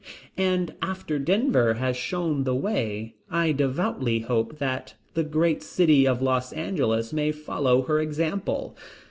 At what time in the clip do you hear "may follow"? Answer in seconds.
7.13-7.83